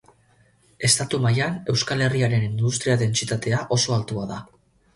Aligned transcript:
Estatu 0.89 1.19
mailan, 1.25 1.59
Euskal 1.75 2.03
Herriaren 2.07 2.47
industria-dentsitatea 2.49 3.63
oso 3.79 3.97
altua 4.01 4.29
da. 4.37 4.45